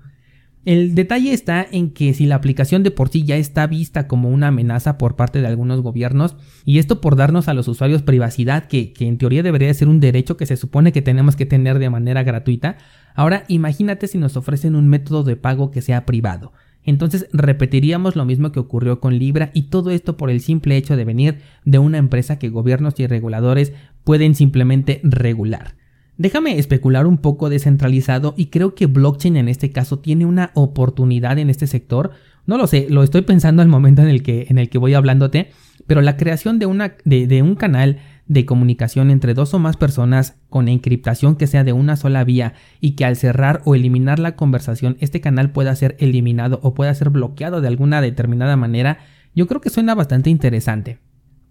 El 0.66 0.94
detalle 0.94 1.32
está 1.32 1.66
en 1.70 1.90
que 1.90 2.12
si 2.12 2.26
la 2.26 2.34
aplicación 2.34 2.82
de 2.82 2.90
por 2.90 3.08
sí 3.08 3.24
ya 3.24 3.36
está 3.36 3.66
vista 3.66 4.06
como 4.06 4.28
una 4.28 4.48
amenaza 4.48 4.98
por 4.98 5.16
parte 5.16 5.40
de 5.40 5.46
algunos 5.46 5.80
gobiernos, 5.80 6.36
y 6.66 6.78
esto 6.78 7.00
por 7.00 7.16
darnos 7.16 7.48
a 7.48 7.54
los 7.54 7.66
usuarios 7.66 8.02
privacidad, 8.02 8.64
que, 8.66 8.92
en 9.00 9.16
teoría 9.16 9.42
debería 9.42 9.72
ser 9.72 9.88
un 9.88 10.00
derecho 10.00 10.36
que 10.36 10.44
se 10.44 10.58
supone 10.58 10.92
que 10.92 11.00
tenemos 11.00 11.34
que 11.34 11.46
tener 11.46 11.78
de 11.78 11.88
manera 11.88 12.22
gratuita, 12.24 12.76
ahora 13.14 13.44
imagínate 13.48 14.06
si 14.06 14.18
nos 14.18 14.36
ofrecen 14.36 14.74
un 14.74 14.86
método 14.88 15.24
de 15.24 15.36
pago 15.36 15.70
que 15.70 15.80
sea 15.80 16.04
privado. 16.04 16.52
Entonces 16.84 17.26
repetiríamos 17.32 18.14
lo 18.14 18.26
mismo 18.26 18.52
que 18.52 18.60
ocurrió 18.60 19.00
con 19.00 19.18
Libra 19.18 19.50
y 19.54 19.64
todo 19.64 19.90
esto 19.90 20.18
por 20.18 20.28
el 20.28 20.40
simple 20.40 20.76
hecho 20.76 20.96
de 20.96 21.04
venir 21.04 21.38
de 21.64 21.78
una 21.78 21.98
empresa 21.98 22.38
que 22.38 22.50
gobiernos 22.50 22.98
y 22.98 23.06
reguladores 23.06 23.72
pueden 24.04 24.34
simplemente 24.34 25.00
regular. 25.04 25.79
Déjame 26.20 26.58
especular 26.58 27.06
un 27.06 27.16
poco 27.16 27.48
descentralizado 27.48 28.34
y 28.36 28.48
creo 28.48 28.74
que 28.74 28.84
blockchain 28.84 29.38
en 29.38 29.48
este 29.48 29.72
caso 29.72 30.00
tiene 30.00 30.26
una 30.26 30.50
oportunidad 30.52 31.38
en 31.38 31.48
este 31.48 31.66
sector. 31.66 32.10
No 32.44 32.58
lo 32.58 32.66
sé, 32.66 32.88
lo 32.90 33.02
estoy 33.02 33.22
pensando 33.22 33.62
al 33.62 33.68
momento 33.68 34.02
en 34.02 34.08
el 34.08 34.22
que, 34.22 34.46
en 34.50 34.58
el 34.58 34.68
que 34.68 34.76
voy 34.76 34.92
hablándote, 34.92 35.50
pero 35.86 36.02
la 36.02 36.18
creación 36.18 36.58
de, 36.58 36.66
una, 36.66 36.94
de, 37.06 37.40
un 37.40 37.54
canal 37.54 38.00
de 38.26 38.44
comunicación 38.44 39.10
entre 39.10 39.32
dos 39.32 39.54
o 39.54 39.58
más 39.58 39.78
personas 39.78 40.36
con 40.50 40.68
encriptación 40.68 41.36
que 41.36 41.46
sea 41.46 41.64
de 41.64 41.72
una 41.72 41.96
sola 41.96 42.22
vía 42.22 42.52
y 42.82 42.96
que 42.96 43.06
al 43.06 43.16
cerrar 43.16 43.62
o 43.64 43.74
eliminar 43.74 44.18
la 44.18 44.36
conversación 44.36 44.98
este 45.00 45.22
canal 45.22 45.52
pueda 45.52 45.74
ser 45.74 45.96
eliminado 46.00 46.60
o 46.62 46.74
pueda 46.74 46.94
ser 46.94 47.08
bloqueado 47.08 47.62
de 47.62 47.68
alguna 47.68 48.02
determinada 48.02 48.58
manera, 48.58 48.98
yo 49.34 49.46
creo 49.46 49.62
que 49.62 49.70
suena 49.70 49.94
bastante 49.94 50.28
interesante. 50.28 50.98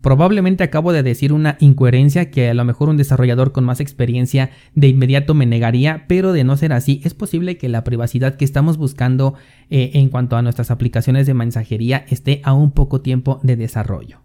Probablemente 0.02 0.64
acabo 0.64 0.94
de 0.94 1.04
decir 1.04 1.34
una 1.34 1.58
incoherencia 1.60 2.32
que 2.32 2.50
a 2.50 2.54
lo 2.54 2.64
mejor 2.64 2.88
un 2.88 2.96
desarrollador 2.96 3.52
con 3.52 3.66
más 3.66 3.82
experiencia 3.82 4.50
de 4.74 4.88
inmediato 4.88 5.34
me 5.34 5.46
negaría, 5.46 6.06
pero 6.08 6.32
de 6.32 6.46
no 6.46 6.56
ser 6.56 6.72
así, 6.72 7.02
es 7.04 7.14
posible 7.14 7.58
que 7.58 7.68
la 7.68 7.84
privacidad 7.84 8.36
que 8.36 8.46
estamos 8.46 8.78
buscando 8.78 9.34
eh, 9.70 9.92
en 9.96 10.08
cuanto 10.08 10.38
a 10.38 10.42
nuestras 10.42 10.72
aplicaciones 10.72 11.28
de 11.28 11.34
mensajería 11.34 12.06
esté 12.08 12.40
a 12.46 12.54
un 12.54 12.72
poco 12.72 13.02
tiempo 13.02 13.42
de 13.44 13.58
desarrollo. 13.58 14.22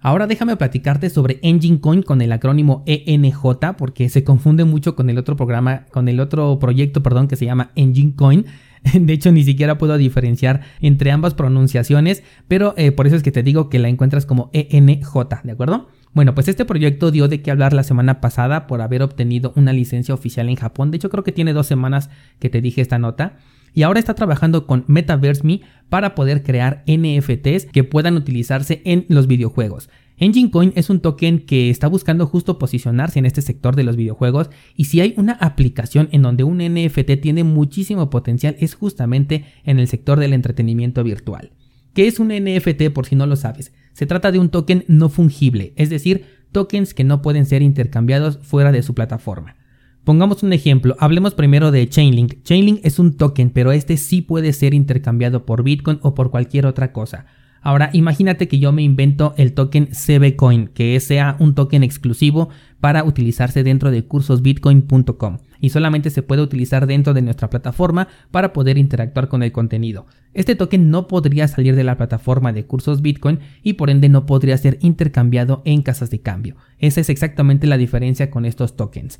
Ahora 0.00 0.26
déjame 0.26 0.56
platicarte 0.56 1.10
sobre 1.10 1.38
Engine 1.42 1.80
Coin 1.80 2.02
con 2.02 2.20
el 2.20 2.32
acrónimo 2.32 2.82
ENJ 2.86 3.74
porque 3.76 4.08
se 4.08 4.24
confunde 4.24 4.64
mucho 4.64 4.94
con 4.94 5.10
el 5.10 5.18
otro 5.18 5.36
programa, 5.36 5.86
con 5.90 6.08
el 6.08 6.20
otro 6.20 6.58
proyecto, 6.58 7.02
perdón, 7.02 7.28
que 7.28 7.36
se 7.36 7.44
llama 7.44 7.70
Engine 7.76 8.14
Coin. 8.14 8.46
De 8.94 9.12
hecho, 9.12 9.32
ni 9.32 9.44
siquiera 9.44 9.78
puedo 9.78 9.96
diferenciar 9.98 10.62
entre 10.80 11.10
ambas 11.10 11.34
pronunciaciones, 11.34 12.22
pero 12.48 12.74
eh, 12.76 12.92
por 12.92 13.06
eso 13.06 13.16
es 13.16 13.22
que 13.22 13.32
te 13.32 13.42
digo 13.42 13.68
que 13.68 13.78
la 13.78 13.88
encuentras 13.88 14.26
como 14.26 14.50
ENJ, 14.52 15.42
¿de 15.42 15.52
acuerdo? 15.52 15.88
Bueno, 16.12 16.34
pues 16.34 16.48
este 16.48 16.64
proyecto 16.64 17.10
dio 17.10 17.28
de 17.28 17.42
qué 17.42 17.50
hablar 17.50 17.72
la 17.72 17.82
semana 17.82 18.20
pasada 18.20 18.66
por 18.66 18.80
haber 18.80 19.02
obtenido 19.02 19.52
una 19.56 19.72
licencia 19.72 20.14
oficial 20.14 20.48
en 20.48 20.56
Japón. 20.56 20.90
De 20.90 20.96
hecho, 20.96 21.10
creo 21.10 21.24
que 21.24 21.32
tiene 21.32 21.52
dos 21.52 21.66
semanas 21.66 22.08
que 22.38 22.48
te 22.48 22.60
dije 22.62 22.80
esta 22.80 22.98
nota. 22.98 23.36
Y 23.74 23.82
ahora 23.82 24.00
está 24.00 24.14
trabajando 24.14 24.66
con 24.66 24.84
MetaverseMe 24.86 25.60
para 25.90 26.14
poder 26.14 26.42
crear 26.42 26.82
NFTs 26.86 27.66
que 27.66 27.84
puedan 27.84 28.16
utilizarse 28.16 28.80
en 28.86 29.04
los 29.08 29.26
videojuegos. 29.26 29.90
Engine 30.18 30.50
Coin 30.50 30.72
es 30.76 30.88
un 30.88 31.00
token 31.00 31.40
que 31.40 31.68
está 31.68 31.88
buscando 31.88 32.26
justo 32.26 32.58
posicionarse 32.58 33.18
en 33.18 33.26
este 33.26 33.42
sector 33.42 33.76
de 33.76 33.84
los 33.84 33.96
videojuegos 33.96 34.48
y 34.74 34.86
si 34.86 35.00
hay 35.00 35.12
una 35.18 35.32
aplicación 35.34 36.08
en 36.10 36.22
donde 36.22 36.42
un 36.42 36.58
NFT 36.58 37.20
tiene 37.20 37.44
muchísimo 37.44 38.08
potencial 38.08 38.56
es 38.58 38.74
justamente 38.74 39.44
en 39.64 39.78
el 39.78 39.88
sector 39.88 40.18
del 40.18 40.32
entretenimiento 40.32 41.04
virtual. 41.04 41.52
¿Qué 41.92 42.06
es 42.06 42.18
un 42.18 42.28
NFT 42.28 42.90
por 42.94 43.04
si 43.04 43.14
no 43.14 43.26
lo 43.26 43.36
sabes? 43.36 43.72
Se 43.92 44.06
trata 44.06 44.32
de 44.32 44.38
un 44.38 44.48
token 44.48 44.84
no 44.88 45.10
fungible, 45.10 45.74
es 45.76 45.90
decir, 45.90 46.24
tokens 46.50 46.94
que 46.94 47.04
no 47.04 47.20
pueden 47.20 47.44
ser 47.44 47.60
intercambiados 47.60 48.38
fuera 48.38 48.72
de 48.72 48.82
su 48.82 48.94
plataforma. 48.94 49.56
Pongamos 50.04 50.42
un 50.42 50.52
ejemplo, 50.52 50.96
hablemos 50.98 51.34
primero 51.34 51.72
de 51.72 51.88
Chainlink. 51.88 52.42
Chainlink 52.42 52.80
es 52.84 52.98
un 52.98 53.16
token, 53.16 53.50
pero 53.50 53.72
este 53.72 53.96
sí 53.96 54.22
puede 54.22 54.52
ser 54.54 54.72
intercambiado 54.72 55.44
por 55.44 55.62
Bitcoin 55.62 55.98
o 56.00 56.14
por 56.14 56.30
cualquier 56.30 56.64
otra 56.64 56.92
cosa. 56.92 57.26
Ahora, 57.66 57.90
imagínate 57.92 58.46
que 58.46 58.60
yo 58.60 58.70
me 58.70 58.82
invento 58.82 59.34
el 59.36 59.52
token 59.52 59.88
CBCoin, 59.88 60.68
que 60.68 61.00
sea 61.00 61.34
un 61.40 61.56
token 61.56 61.82
exclusivo 61.82 62.48
para 62.80 63.02
utilizarse 63.02 63.64
dentro 63.64 63.90
de 63.90 64.04
cursosbitcoin.com 64.04 65.38
y 65.60 65.70
solamente 65.70 66.10
se 66.10 66.22
puede 66.22 66.42
utilizar 66.42 66.86
dentro 66.86 67.12
de 67.12 67.22
nuestra 67.22 67.50
plataforma 67.50 68.06
para 68.30 68.52
poder 68.52 68.78
interactuar 68.78 69.26
con 69.26 69.42
el 69.42 69.50
contenido. 69.50 70.06
Este 70.32 70.54
token 70.54 70.92
no 70.92 71.08
podría 71.08 71.48
salir 71.48 71.74
de 71.74 71.82
la 71.82 71.96
plataforma 71.96 72.52
de 72.52 72.66
cursos 72.66 73.02
Bitcoin 73.02 73.40
y 73.64 73.72
por 73.72 73.90
ende 73.90 74.08
no 74.08 74.26
podría 74.26 74.56
ser 74.58 74.78
intercambiado 74.80 75.62
en 75.64 75.82
casas 75.82 76.08
de 76.10 76.20
cambio. 76.20 76.54
Esa 76.78 77.00
es 77.00 77.08
exactamente 77.08 77.66
la 77.66 77.78
diferencia 77.78 78.30
con 78.30 78.44
estos 78.44 78.76
tokens. 78.76 79.18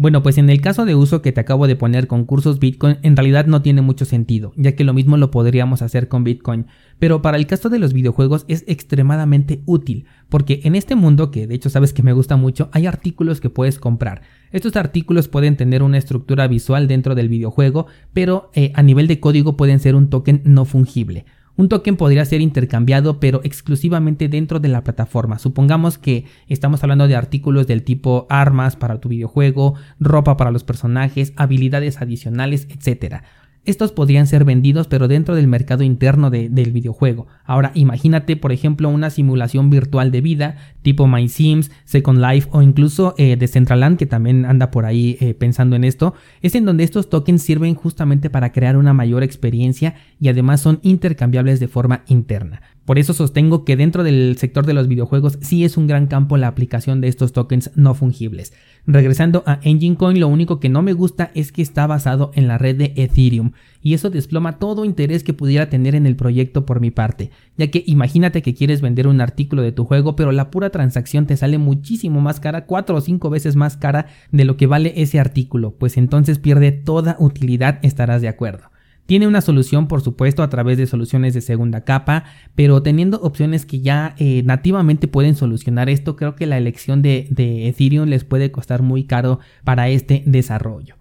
Bueno, 0.00 0.22
pues 0.22 0.38
en 0.38 0.48
el 0.48 0.60
caso 0.60 0.84
de 0.84 0.94
uso 0.94 1.22
que 1.22 1.32
te 1.32 1.40
acabo 1.40 1.66
de 1.66 1.74
poner 1.74 2.06
con 2.06 2.24
cursos 2.24 2.60
Bitcoin, 2.60 2.98
en 3.02 3.16
realidad 3.16 3.46
no 3.46 3.62
tiene 3.62 3.82
mucho 3.82 4.04
sentido, 4.04 4.52
ya 4.56 4.76
que 4.76 4.84
lo 4.84 4.94
mismo 4.94 5.16
lo 5.16 5.32
podríamos 5.32 5.82
hacer 5.82 6.06
con 6.06 6.22
Bitcoin, 6.22 6.66
pero 7.00 7.20
para 7.20 7.36
el 7.36 7.48
caso 7.48 7.68
de 7.68 7.80
los 7.80 7.92
videojuegos 7.92 8.44
es 8.46 8.62
extremadamente 8.68 9.60
útil, 9.66 10.06
porque 10.28 10.60
en 10.62 10.76
este 10.76 10.94
mundo, 10.94 11.32
que 11.32 11.48
de 11.48 11.56
hecho 11.56 11.68
sabes 11.68 11.92
que 11.92 12.04
me 12.04 12.12
gusta 12.12 12.36
mucho, 12.36 12.68
hay 12.70 12.86
artículos 12.86 13.40
que 13.40 13.50
puedes 13.50 13.80
comprar. 13.80 14.22
Estos 14.52 14.76
artículos 14.76 15.26
pueden 15.26 15.56
tener 15.56 15.82
una 15.82 15.98
estructura 15.98 16.46
visual 16.46 16.86
dentro 16.86 17.16
del 17.16 17.28
videojuego, 17.28 17.88
pero 18.12 18.50
eh, 18.54 18.70
a 18.76 18.84
nivel 18.84 19.08
de 19.08 19.18
código 19.18 19.56
pueden 19.56 19.80
ser 19.80 19.96
un 19.96 20.10
token 20.10 20.42
no 20.44 20.64
fungible. 20.64 21.24
Un 21.58 21.68
token 21.68 21.96
podría 21.96 22.24
ser 22.24 22.40
intercambiado 22.40 23.18
pero 23.18 23.40
exclusivamente 23.42 24.28
dentro 24.28 24.60
de 24.60 24.68
la 24.68 24.84
plataforma. 24.84 25.40
Supongamos 25.40 25.98
que 25.98 26.24
estamos 26.46 26.84
hablando 26.84 27.08
de 27.08 27.16
artículos 27.16 27.66
del 27.66 27.82
tipo 27.82 28.28
armas 28.30 28.76
para 28.76 29.00
tu 29.00 29.08
videojuego, 29.08 29.74
ropa 29.98 30.36
para 30.36 30.52
los 30.52 30.62
personajes, 30.62 31.32
habilidades 31.34 32.00
adicionales, 32.00 32.68
etc. 32.70 33.24
Estos 33.64 33.92
podrían 33.92 34.26
ser 34.26 34.44
vendidos 34.44 34.88
pero 34.88 35.08
dentro 35.08 35.34
del 35.34 35.46
mercado 35.46 35.82
interno 35.82 36.30
del 36.30 36.72
videojuego. 36.72 37.26
Ahora 37.44 37.70
imagínate 37.74 38.36
por 38.36 38.52
ejemplo 38.52 38.88
una 38.88 39.10
simulación 39.10 39.70
virtual 39.70 40.10
de 40.10 40.20
vida 40.20 40.56
tipo 40.82 41.06
My 41.06 41.28
Sims, 41.28 41.70
Second 41.84 42.18
Life 42.20 42.48
o 42.52 42.62
incluso 42.62 43.14
eh, 43.18 43.36
Decentraland 43.36 43.98
que 43.98 44.06
también 44.06 44.44
anda 44.46 44.70
por 44.70 44.86
ahí 44.86 45.16
eh, 45.20 45.34
pensando 45.34 45.76
en 45.76 45.84
esto. 45.84 46.14
Es 46.40 46.54
en 46.54 46.64
donde 46.64 46.84
estos 46.84 47.10
tokens 47.10 47.42
sirven 47.42 47.74
justamente 47.74 48.30
para 48.30 48.52
crear 48.52 48.76
una 48.76 48.94
mayor 48.94 49.22
experiencia 49.22 49.94
y 50.20 50.28
además 50.28 50.60
son 50.60 50.80
intercambiables 50.82 51.60
de 51.60 51.68
forma 51.68 52.04
interna. 52.06 52.62
Por 52.88 52.98
eso 52.98 53.12
sostengo 53.12 53.66
que 53.66 53.76
dentro 53.76 54.02
del 54.02 54.38
sector 54.38 54.64
de 54.64 54.72
los 54.72 54.88
videojuegos 54.88 55.38
sí 55.42 55.62
es 55.62 55.76
un 55.76 55.86
gran 55.86 56.06
campo 56.06 56.38
la 56.38 56.46
aplicación 56.46 57.02
de 57.02 57.08
estos 57.08 57.34
tokens 57.34 57.70
no 57.74 57.92
fungibles. 57.92 58.54
Regresando 58.86 59.42
a 59.44 59.60
Engine 59.62 59.96
Coin, 59.96 60.18
lo 60.18 60.26
único 60.26 60.58
que 60.58 60.70
no 60.70 60.80
me 60.80 60.94
gusta 60.94 61.30
es 61.34 61.52
que 61.52 61.60
está 61.60 61.86
basado 61.86 62.30
en 62.34 62.48
la 62.48 62.56
red 62.56 62.76
de 62.76 62.94
Ethereum 62.96 63.52
y 63.82 63.92
eso 63.92 64.08
desploma 64.08 64.58
todo 64.58 64.86
interés 64.86 65.22
que 65.22 65.34
pudiera 65.34 65.68
tener 65.68 65.94
en 65.94 66.06
el 66.06 66.16
proyecto 66.16 66.64
por 66.64 66.80
mi 66.80 66.90
parte, 66.90 67.30
ya 67.58 67.70
que 67.70 67.84
imagínate 67.86 68.40
que 68.40 68.54
quieres 68.54 68.80
vender 68.80 69.06
un 69.06 69.20
artículo 69.20 69.60
de 69.60 69.72
tu 69.72 69.84
juego 69.84 70.16
pero 70.16 70.32
la 70.32 70.50
pura 70.50 70.70
transacción 70.70 71.26
te 71.26 71.36
sale 71.36 71.58
muchísimo 71.58 72.22
más 72.22 72.40
cara, 72.40 72.64
4 72.64 72.96
o 72.96 73.00
5 73.02 73.28
veces 73.28 73.54
más 73.54 73.76
cara 73.76 74.06
de 74.32 74.46
lo 74.46 74.56
que 74.56 74.66
vale 74.66 74.94
ese 74.96 75.20
artículo, 75.20 75.72
pues 75.72 75.98
entonces 75.98 76.38
pierde 76.38 76.72
toda 76.72 77.16
utilidad, 77.18 77.80
estarás 77.82 78.22
de 78.22 78.28
acuerdo. 78.28 78.70
Tiene 79.08 79.26
una 79.26 79.40
solución, 79.40 79.88
por 79.88 80.02
supuesto, 80.02 80.42
a 80.42 80.50
través 80.50 80.76
de 80.76 80.86
soluciones 80.86 81.32
de 81.32 81.40
segunda 81.40 81.80
capa, 81.80 82.24
pero 82.54 82.82
teniendo 82.82 83.18
opciones 83.22 83.64
que 83.64 83.80
ya 83.80 84.14
eh, 84.18 84.42
nativamente 84.44 85.08
pueden 85.08 85.34
solucionar 85.34 85.88
esto, 85.88 86.14
creo 86.14 86.36
que 86.36 86.44
la 86.44 86.58
elección 86.58 87.00
de, 87.00 87.26
de 87.30 87.68
Ethereum 87.68 88.10
les 88.10 88.24
puede 88.24 88.52
costar 88.52 88.82
muy 88.82 89.04
caro 89.04 89.40
para 89.64 89.88
este 89.88 90.22
desarrollo. 90.26 90.97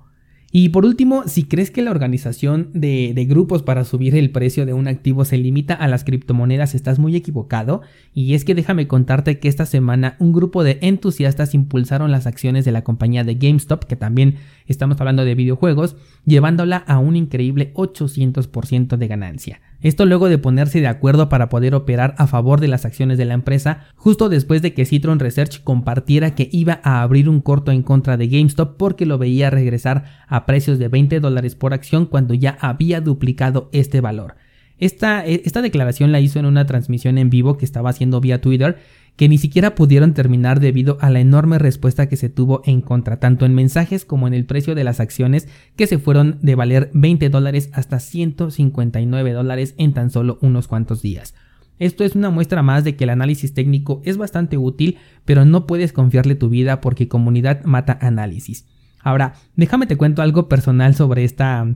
Y 0.52 0.70
por 0.70 0.86
último, 0.86 1.24
si 1.28 1.44
crees 1.44 1.72
que 1.72 1.82
la 1.82 1.92
organización 1.92 2.70
de, 2.74 3.14
grupos 3.28 3.64
para 3.64 3.84
subir 3.84 4.16
el 4.16 4.32
precio 4.32 4.66
de 4.66 4.74
un 4.74 4.88
activo 4.88 5.26
se 5.26 5.38
limita 5.38 5.74
a 5.74 5.90
las 5.90 6.06
criptomonedas, 6.06 6.74
estás 6.74 7.00
muy 7.00 7.16
equivocado. 7.18 7.82
Y 8.14 8.34
es 8.34 8.46
que 8.46 8.56
déjame 8.56 8.88
contarte 8.88 9.40
que 9.40 9.50
esta 9.50 9.66
semana 9.66 10.16
un 10.20 10.32
grupo 10.32 10.64
de 10.64 10.80
entusiastas 10.82 11.54
impulsaron 11.54 12.12
las 12.12 12.28
acciones 12.28 12.64
de 12.64 12.72
la 12.72 12.86
compañía 12.86 13.26
de 13.26 13.36
GameStop, 13.36 13.84
que 13.84 13.98
también 13.98 14.36
estamos 14.68 15.00
hablando 15.02 15.26
de 15.26 15.36
videojuegos, 15.36 15.98
llevándola 16.26 16.78
a 16.78 16.98
un 17.00 17.18
increíble 17.18 17.74
800% 17.74 18.96
de 18.96 19.08
ganancia. 19.08 19.62
Esto 19.82 20.08
luego 20.08 20.28
de 20.28 20.40
ponerse 20.40 20.82
de 20.82 20.88
acuerdo 20.88 21.30
para 21.30 21.50
poder 21.50 21.76
operar 21.76 22.16
a 22.18 22.26
favor 22.26 22.60
de 22.60 22.68
las 22.68 22.84
acciones 22.84 23.20
de 23.20 23.26
la 23.26 23.36
empresa, 23.36 23.86
justo 23.96 24.28
después 24.28 24.64
de 24.64 24.74
que 24.74 24.86
Citron 24.86 25.20
Research 25.20 25.64
compartiera 25.64 26.34
que 26.34 26.50
iba 26.52 26.80
a 26.84 27.04
abrir 27.04 27.30
un 27.30 27.42
corto 27.42 27.72
en 27.72 27.84
contra 27.84 28.18
de 28.18 28.28
GameStop 28.28 28.76
porque 28.78 29.06
lo 29.06 29.20
veía 29.20 29.52
regresar 29.52 30.06
a 30.28 30.48
precios 30.48 30.80
de 30.80 30.88
20 30.88 31.20
dólares 31.20 31.56
por 31.56 31.74
acción 31.74 32.08
cuando 32.08 32.34
ya 32.34 32.58
había 32.60 33.02
duplicado 33.02 33.70
este 33.72 34.02
valor. 34.02 34.36
Esta, 34.80 35.26
esta, 35.26 35.62
declaración 35.62 36.12
la 36.12 36.20
hizo 36.20 36.40
en 36.40 36.46
una 36.46 36.66
transmisión 36.66 37.18
en 37.18 37.30
vivo 37.30 37.58
que 37.58 37.66
estaba 37.66 37.90
haciendo 37.90 38.22
vía 38.22 38.42
Twitter 38.42 38.78
que 39.18 39.28
ni 39.28 39.40
siquiera 39.40 39.74
pudieron 39.74 40.14
terminar 40.14 40.60
debido 40.60 40.98
a 41.02 41.10
la 41.10 41.20
enorme 41.20 41.58
respuesta 41.58 42.08
que 42.08 42.18
se 42.18 42.30
tuvo 42.30 42.62
en 42.66 42.82
contra, 42.82 43.20
tanto 43.20 43.46
en 43.46 43.56
mensajes 43.56 44.06
como 44.06 44.28
en 44.28 44.36
el 44.36 44.46
precio 44.46 44.76
de 44.76 44.84
las 44.84 45.00
acciones, 45.00 45.48
que 45.76 45.88
se 45.88 45.98
fueron 45.98 46.38
de 46.44 46.54
valer 46.54 46.92
20 46.94 47.30
dólares 47.30 47.72
hasta 47.74 48.00
159 48.00 49.34
dólares 49.34 49.74
en 49.80 49.94
tan 49.94 50.12
solo 50.12 50.38
unos 50.42 50.68
cuantos 50.68 51.02
días. 51.02 51.34
Esto 51.80 52.04
es 52.04 52.16
una 52.16 52.30
muestra 52.30 52.62
más 52.62 52.84
de 52.84 52.96
que 52.96 53.06
el 53.06 53.10
análisis 53.10 53.56
técnico 53.56 54.02
es 54.06 54.18
bastante 54.18 54.58
útil, 54.58 54.98
pero 55.26 55.46
no 55.46 55.66
puedes 55.66 55.94
confiarle 55.94 56.36
tu 56.36 56.50
vida 56.50 56.80
porque 56.80 57.08
comunidad 57.08 57.64
mata 57.64 57.98
análisis. 58.00 58.68
Ahora, 59.00 59.34
déjame 59.56 59.88
te 59.88 59.96
cuento 59.96 60.22
algo 60.22 60.48
personal 60.48 60.94
sobre 60.94 61.24
esta 61.24 61.76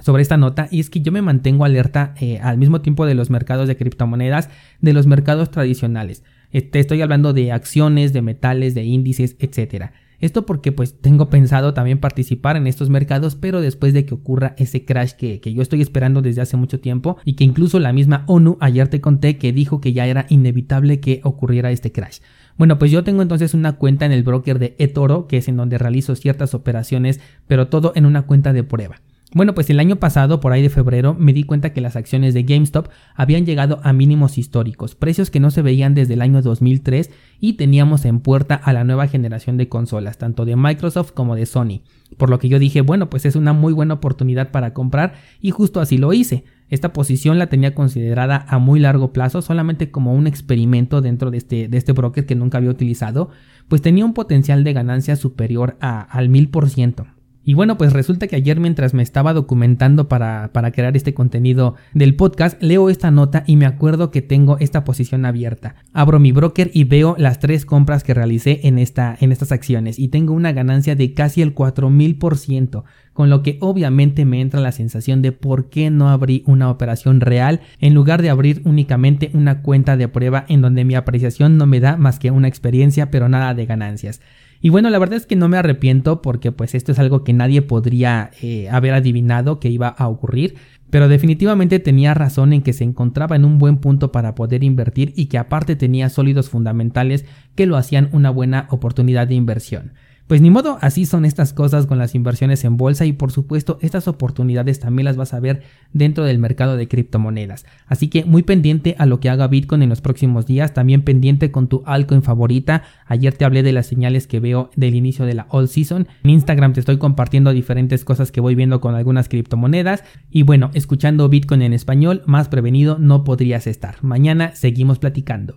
sobre 0.00 0.22
esta 0.22 0.36
nota 0.36 0.68
y 0.70 0.80
es 0.80 0.90
que 0.90 1.00
yo 1.00 1.12
me 1.12 1.22
mantengo 1.22 1.64
alerta 1.64 2.14
eh, 2.20 2.38
al 2.40 2.58
mismo 2.58 2.80
tiempo 2.80 3.06
de 3.06 3.14
los 3.14 3.30
mercados 3.30 3.68
de 3.68 3.76
criptomonedas, 3.76 4.48
de 4.80 4.92
los 4.92 5.06
mercados 5.06 5.50
tradicionales. 5.50 6.22
Te 6.50 6.58
este, 6.58 6.80
estoy 6.80 7.02
hablando 7.02 7.32
de 7.32 7.52
acciones, 7.52 8.12
de 8.12 8.22
metales, 8.22 8.74
de 8.74 8.84
índices, 8.84 9.36
etc. 9.38 9.92
Esto 10.18 10.46
porque 10.46 10.70
pues 10.70 11.00
tengo 11.00 11.30
pensado 11.30 11.74
también 11.74 11.98
participar 11.98 12.56
en 12.56 12.66
estos 12.66 12.90
mercados, 12.90 13.36
pero 13.36 13.60
después 13.60 13.92
de 13.92 14.04
que 14.04 14.14
ocurra 14.14 14.54
ese 14.58 14.84
crash 14.84 15.12
que, 15.12 15.40
que, 15.40 15.52
yo 15.52 15.62
estoy 15.62 15.82
esperando 15.82 16.22
desde 16.22 16.42
hace 16.42 16.56
mucho 16.56 16.78
tiempo 16.78 17.16
y 17.24 17.34
que 17.34 17.44
incluso 17.44 17.80
la 17.80 17.92
misma 17.92 18.24
ONU 18.28 18.56
ayer 18.60 18.88
te 18.88 19.00
conté 19.00 19.36
que 19.36 19.52
dijo 19.52 19.80
que 19.80 19.92
ya 19.92 20.06
era 20.06 20.26
inevitable 20.28 21.00
que 21.00 21.20
ocurriera 21.24 21.70
este 21.70 21.90
crash. 21.90 22.18
Bueno, 22.56 22.78
pues 22.78 22.90
yo 22.90 23.02
tengo 23.02 23.22
entonces 23.22 23.54
una 23.54 23.72
cuenta 23.72 24.04
en 24.04 24.12
el 24.12 24.22
broker 24.22 24.58
de 24.58 24.76
eToro, 24.78 25.26
que 25.26 25.38
es 25.38 25.48
en 25.48 25.56
donde 25.56 25.78
realizo 25.78 26.14
ciertas 26.14 26.54
operaciones, 26.54 27.18
pero 27.46 27.68
todo 27.68 27.92
en 27.96 28.06
una 28.06 28.22
cuenta 28.22 28.52
de 28.52 28.62
prueba. 28.62 29.00
Bueno, 29.34 29.54
pues 29.54 29.70
el 29.70 29.80
año 29.80 29.96
pasado, 29.96 30.40
por 30.40 30.52
ahí 30.52 30.60
de 30.60 30.68
febrero, 30.68 31.16
me 31.18 31.32
di 31.32 31.44
cuenta 31.44 31.72
que 31.72 31.80
las 31.80 31.96
acciones 31.96 32.34
de 32.34 32.42
GameStop 32.42 32.88
habían 33.14 33.46
llegado 33.46 33.80
a 33.82 33.94
mínimos 33.94 34.36
históricos, 34.36 34.94
precios 34.94 35.30
que 35.30 35.40
no 35.40 35.50
se 35.50 35.62
veían 35.62 35.94
desde 35.94 36.14
el 36.14 36.20
año 36.20 36.42
2003 36.42 37.10
y 37.40 37.54
teníamos 37.54 38.04
en 38.04 38.20
puerta 38.20 38.54
a 38.54 38.74
la 38.74 38.84
nueva 38.84 39.08
generación 39.08 39.56
de 39.56 39.70
consolas, 39.70 40.18
tanto 40.18 40.44
de 40.44 40.54
Microsoft 40.56 41.12
como 41.12 41.34
de 41.34 41.46
Sony. 41.46 41.80
Por 42.18 42.28
lo 42.28 42.38
que 42.38 42.50
yo 42.50 42.58
dije, 42.58 42.82
bueno, 42.82 43.08
pues 43.08 43.24
es 43.24 43.34
una 43.34 43.54
muy 43.54 43.72
buena 43.72 43.94
oportunidad 43.94 44.50
para 44.50 44.74
comprar 44.74 45.14
y 45.40 45.50
justo 45.50 45.80
así 45.80 45.96
lo 45.96 46.12
hice. 46.12 46.44
Esta 46.68 46.92
posición 46.92 47.38
la 47.38 47.46
tenía 47.46 47.74
considerada 47.74 48.44
a 48.48 48.58
muy 48.58 48.80
largo 48.80 49.14
plazo, 49.14 49.40
solamente 49.40 49.90
como 49.90 50.12
un 50.12 50.26
experimento 50.26 51.00
dentro 51.00 51.30
de 51.30 51.38
este, 51.38 51.68
de 51.68 51.78
este 51.78 51.92
broker 51.92 52.26
que 52.26 52.34
nunca 52.34 52.58
había 52.58 52.70
utilizado, 52.70 53.30
pues 53.68 53.80
tenía 53.80 54.04
un 54.04 54.12
potencial 54.12 54.62
de 54.62 54.74
ganancia 54.74 55.16
superior 55.16 55.78
al 55.80 56.28
1000%. 56.28 57.11
Y 57.44 57.54
bueno, 57.54 57.76
pues 57.76 57.92
resulta 57.92 58.28
que 58.28 58.36
ayer 58.36 58.60
mientras 58.60 58.94
me 58.94 59.02
estaba 59.02 59.32
documentando 59.32 60.08
para, 60.08 60.50
para, 60.52 60.70
crear 60.70 60.96
este 60.96 61.12
contenido 61.12 61.74
del 61.92 62.14
podcast, 62.14 62.62
leo 62.62 62.88
esta 62.88 63.10
nota 63.10 63.42
y 63.46 63.56
me 63.56 63.66
acuerdo 63.66 64.12
que 64.12 64.22
tengo 64.22 64.58
esta 64.60 64.84
posición 64.84 65.24
abierta. 65.24 65.74
Abro 65.92 66.20
mi 66.20 66.30
broker 66.30 66.70
y 66.72 66.84
veo 66.84 67.16
las 67.18 67.40
tres 67.40 67.66
compras 67.66 68.04
que 68.04 68.14
realicé 68.14 68.60
en, 68.62 68.78
esta, 68.78 69.16
en 69.20 69.32
estas 69.32 69.50
acciones 69.50 69.98
y 69.98 70.08
tengo 70.08 70.34
una 70.34 70.52
ganancia 70.52 70.94
de 70.94 71.14
casi 71.14 71.42
el 71.42 71.52
4000%, 71.52 72.84
con 73.12 73.28
lo 73.28 73.42
que 73.42 73.58
obviamente 73.60 74.24
me 74.24 74.40
entra 74.40 74.60
la 74.60 74.72
sensación 74.72 75.20
de 75.20 75.32
por 75.32 75.68
qué 75.68 75.90
no 75.90 76.10
abrí 76.10 76.44
una 76.46 76.70
operación 76.70 77.20
real 77.20 77.60
en 77.80 77.94
lugar 77.94 78.22
de 78.22 78.30
abrir 78.30 78.62
únicamente 78.64 79.30
una 79.34 79.62
cuenta 79.62 79.96
de 79.96 80.06
prueba 80.06 80.44
en 80.48 80.62
donde 80.62 80.84
mi 80.84 80.94
apreciación 80.94 81.56
no 81.58 81.66
me 81.66 81.80
da 81.80 81.96
más 81.96 82.20
que 82.20 82.30
una 82.30 82.48
experiencia 82.48 83.10
pero 83.10 83.28
nada 83.28 83.52
de 83.54 83.66
ganancias. 83.66 84.20
Y 84.64 84.70
bueno, 84.70 84.90
la 84.90 85.00
verdad 85.00 85.16
es 85.16 85.26
que 85.26 85.34
no 85.34 85.48
me 85.48 85.58
arrepiento 85.58 86.22
porque 86.22 86.52
pues 86.52 86.76
esto 86.76 86.92
es 86.92 86.98
algo 87.00 87.24
que 87.24 87.32
nadie 87.32 87.62
podría 87.62 88.30
eh, 88.40 88.68
haber 88.70 88.94
adivinado 88.94 89.58
que 89.58 89.68
iba 89.68 89.88
a 89.88 90.06
ocurrir. 90.06 90.54
Pero 90.88 91.08
definitivamente 91.08 91.80
tenía 91.80 92.14
razón 92.14 92.52
en 92.52 92.62
que 92.62 92.72
se 92.72 92.84
encontraba 92.84 93.34
en 93.34 93.44
un 93.44 93.58
buen 93.58 93.78
punto 93.78 94.12
para 94.12 94.36
poder 94.36 94.62
invertir 94.62 95.12
y 95.16 95.26
que 95.26 95.38
aparte 95.38 95.74
tenía 95.74 96.08
sólidos 96.10 96.48
fundamentales 96.48 97.24
que 97.56 97.66
lo 97.66 97.76
hacían 97.76 98.08
una 98.12 98.30
buena 98.30 98.68
oportunidad 98.70 99.26
de 99.26 99.34
inversión. 99.34 99.94
Pues 100.32 100.40
ni 100.40 100.48
modo, 100.48 100.78
así 100.80 101.04
son 101.04 101.26
estas 101.26 101.52
cosas 101.52 101.84
con 101.84 101.98
las 101.98 102.14
inversiones 102.14 102.64
en 102.64 102.78
bolsa 102.78 103.04
y 103.04 103.12
por 103.12 103.30
supuesto 103.32 103.76
estas 103.82 104.08
oportunidades 104.08 104.80
también 104.80 105.04
las 105.04 105.18
vas 105.18 105.34
a 105.34 105.40
ver 105.40 105.60
dentro 105.92 106.24
del 106.24 106.38
mercado 106.38 106.78
de 106.78 106.88
criptomonedas. 106.88 107.66
Así 107.86 108.08
que 108.08 108.24
muy 108.24 108.42
pendiente 108.42 108.96
a 108.98 109.04
lo 109.04 109.20
que 109.20 109.28
haga 109.28 109.46
Bitcoin 109.46 109.82
en 109.82 109.90
los 109.90 110.00
próximos 110.00 110.46
días, 110.46 110.72
también 110.72 111.02
pendiente 111.02 111.50
con 111.50 111.68
tu 111.68 111.82
altcoin 111.84 112.22
favorita. 112.22 112.82
Ayer 113.08 113.34
te 113.34 113.44
hablé 113.44 113.62
de 113.62 113.74
las 113.74 113.88
señales 113.88 114.26
que 114.26 114.40
veo 114.40 114.70
del 114.74 114.94
inicio 114.94 115.26
de 115.26 115.34
la 115.34 115.48
all 115.50 115.68
season. 115.68 116.08
En 116.24 116.30
Instagram 116.30 116.72
te 116.72 116.80
estoy 116.80 116.96
compartiendo 116.96 117.52
diferentes 117.52 118.02
cosas 118.02 118.32
que 118.32 118.40
voy 118.40 118.54
viendo 118.54 118.80
con 118.80 118.94
algunas 118.94 119.28
criptomonedas 119.28 120.02
y 120.30 120.44
bueno, 120.44 120.70
escuchando 120.72 121.28
Bitcoin 121.28 121.60
en 121.60 121.74
español, 121.74 122.22
más 122.24 122.48
prevenido 122.48 122.96
no 122.98 123.22
podrías 123.22 123.66
estar. 123.66 123.96
Mañana 124.00 124.54
seguimos 124.54 124.98
platicando. 124.98 125.50